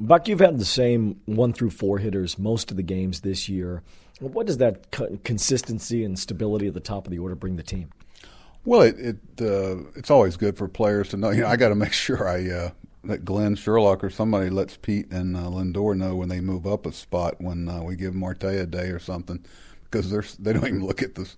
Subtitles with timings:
[0.00, 3.82] Buck, you've had the same one through four hitters most of the games this year.
[4.18, 4.90] What does that
[5.24, 7.90] consistency and stability at the top of the order bring the team?
[8.64, 11.30] Well, it, it uh, it's always good for players to know.
[11.30, 12.70] You know, I got to make sure I uh,
[13.04, 16.86] that Glenn Sherlock or somebody lets Pete and uh, Lindor know when they move up
[16.86, 19.44] a spot when uh, we give Marte a day or something
[19.84, 21.30] because they're they don't even look at the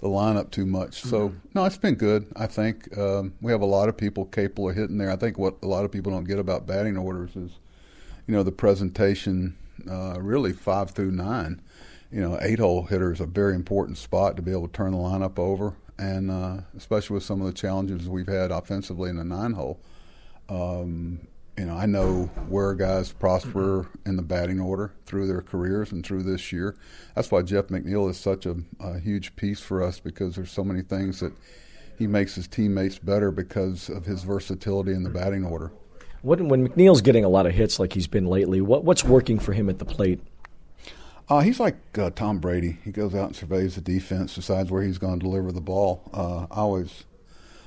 [0.00, 1.02] the lineup too much.
[1.02, 1.38] So mm-hmm.
[1.54, 2.26] no, it's been good.
[2.36, 5.10] I think um, we have a lot of people capable of hitting there.
[5.10, 7.52] I think what a lot of people don't get about batting orders is
[8.26, 9.56] you know, the presentation
[9.90, 11.60] uh, really five through nine.
[12.10, 14.92] You know, eight hole hitter is a very important spot to be able to turn
[14.92, 19.16] the lineup over, and uh, especially with some of the challenges we've had offensively in
[19.16, 19.80] the nine hole.
[20.48, 21.26] Um,
[21.58, 26.04] you know, I know where guys prosper in the batting order through their careers and
[26.04, 26.76] through this year.
[27.14, 30.62] That's why Jeff McNeil is such a, a huge piece for us because there's so
[30.62, 31.32] many things that
[31.98, 35.72] he makes his teammates better because of his versatility in the batting order.
[36.22, 39.38] When, when McNeil's getting a lot of hits like he's been lately, what, what's working
[39.38, 40.20] for him at the plate?
[41.28, 42.78] Uh, he's like uh, Tom Brady.
[42.84, 46.08] He goes out and surveys the defense, decides where he's going to deliver the ball.
[46.14, 47.04] Uh, I always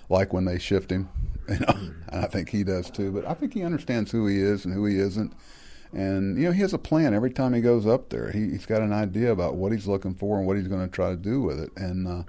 [0.07, 1.09] like when they shift him,
[1.49, 3.11] you know, and I think he does too.
[3.11, 5.33] But I think he understands who he is and who he isn't,
[5.91, 8.31] and you know he has a plan every time he goes up there.
[8.31, 10.91] He, has got an idea about what he's looking for and what he's going to
[10.91, 12.25] try to do with it, and.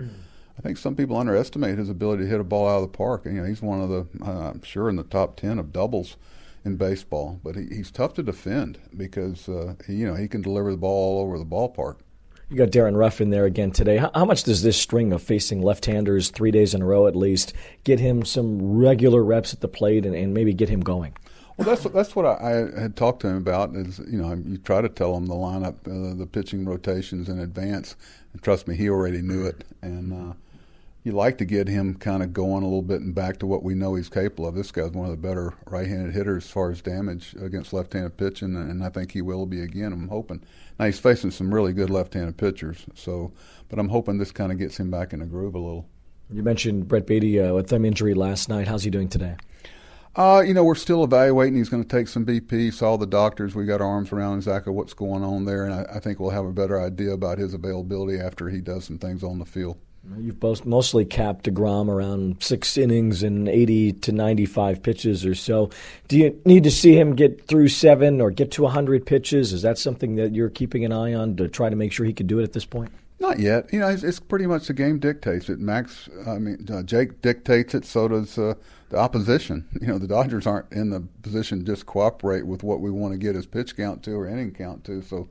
[0.60, 3.24] I think some people underestimate his ability to hit a ball out of the park.
[3.24, 6.18] You know, he's one of the, uh, I'm sure, in the top ten of doubles
[6.66, 7.40] in baseball.
[7.42, 10.76] But he, he's tough to defend because, uh, he, you know, he can deliver the
[10.76, 12.00] ball all over the ballpark.
[12.50, 13.96] You got Darin Ruf in there again today.
[13.96, 17.16] How, how, much does this string of facing left-handers three days in a row at
[17.16, 17.54] least
[17.84, 21.14] get him some regular reps at the plate and, and maybe get him going?
[21.56, 23.74] Well, that's that's what I, I, had talked to him about.
[23.76, 27.38] Is you know you try to tell him the lineup, uh, the pitching rotations in
[27.38, 27.96] advance.
[28.32, 30.34] And trust me, he already knew it, and uh,
[31.02, 33.62] you like to get him kind of going a little bit and back to what
[33.62, 34.54] we know he's capable of.
[34.54, 38.54] This guy's one of the better right-handed hitters as far as damage against left-handed pitching,
[38.54, 39.92] and I think he will be again.
[39.92, 40.42] I'm hoping.
[40.78, 43.32] Now he's facing some really good left-handed pitchers, so
[43.68, 45.88] but I'm hoping this kind of gets him back in the groove a little.
[46.32, 48.68] You mentioned Brett Baty uh, with thumb injury last night.
[48.68, 49.36] How's he doing today?
[50.14, 51.56] Uh, you know, we're still evaluating.
[51.56, 52.72] He's going to take some BP.
[52.72, 53.54] Saw the doctors.
[53.54, 56.30] We got our arms around exactly what's going on there, and I, I think we'll
[56.30, 59.78] have a better idea about his availability after he does some things on the field.
[60.18, 65.70] You've both mostly capped DeGrom around six innings and 80 to 95 pitches or so.
[66.08, 69.52] Do you need to see him get through seven or get to 100 pitches?
[69.52, 72.14] Is that something that you're keeping an eye on to try to make sure he
[72.14, 72.90] can do it at this point?
[73.18, 73.70] Not yet.
[73.72, 75.60] You know, it's, it's pretty much the game dictates it.
[75.60, 77.84] Max, I mean, uh, Jake dictates it.
[77.84, 78.54] So does uh,
[78.88, 79.66] the opposition.
[79.80, 83.12] You know, the Dodgers aren't in the position to just cooperate with what we want
[83.12, 85.02] to get his pitch count to or inning count to.
[85.02, 85.28] So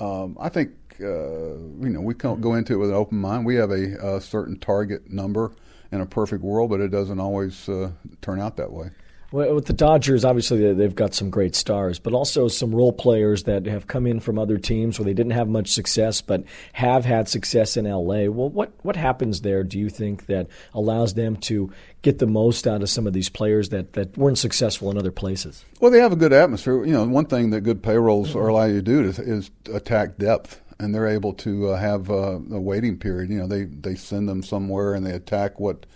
[0.00, 0.72] um, I think
[1.02, 3.46] uh, you know we can't go into it with an open mind.
[3.46, 5.52] We have a, a, certain target number
[5.92, 7.90] in a perfect world, but it doesn't always uh,
[8.20, 8.90] turn out that way.
[9.32, 13.44] Well, with the Dodgers, obviously they've got some great stars, but also some role players
[13.44, 17.04] that have come in from other teams where they didn't have much success, but have
[17.04, 18.24] had success in LA.
[18.24, 19.62] Well, what what happens there?
[19.62, 21.72] Do you think that allows them to
[22.02, 25.12] get the most out of some of these players that, that weren't successful in other
[25.12, 25.64] places?
[25.78, 26.84] Well, they have a good atmosphere.
[26.84, 28.38] You know, one thing that good payrolls mm-hmm.
[28.38, 32.38] allow you to do is, is attack depth and they're able to uh, have uh,
[32.50, 33.30] a waiting period.
[33.30, 35.86] You know, they they send them somewhere and they attack what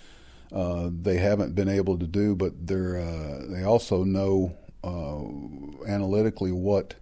[0.52, 4.54] uh, they haven't been able to do, but they're uh, they also know
[4.84, 6.94] uh, analytically what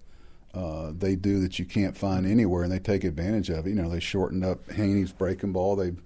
[0.55, 3.71] uh, they do that you can't find anywhere, and they take advantage of it.
[3.71, 5.77] You know, they shortened up Heaney's breaking ball.
[5.77, 6.01] They've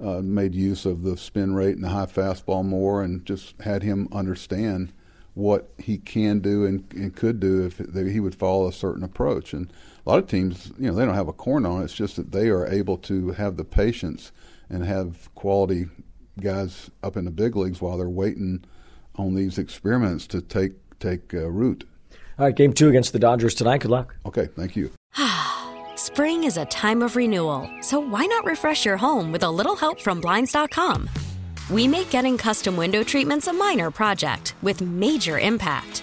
[0.00, 4.08] made use of the spin rate and the high fastball more, and just had him
[4.12, 4.92] understand
[5.34, 9.54] what he can do and, and could do if he would follow a certain approach.
[9.54, 9.72] And
[10.04, 11.84] a lot of teams, you know, they don't have a corn on it.
[11.84, 14.32] It's just that they are able to have the patience
[14.68, 15.86] and have quality
[16.40, 18.64] guys up in the big leagues while they're waiting
[19.16, 21.84] on these experiments to take take uh, root.
[22.38, 23.82] All right, game two against the Dodgers tonight.
[23.82, 24.16] Good luck.
[24.24, 24.90] Okay, thank you.
[25.96, 29.76] Spring is a time of renewal, so why not refresh your home with a little
[29.76, 31.08] help from Blinds.com?
[31.70, 36.02] We make getting custom window treatments a minor project with major impact.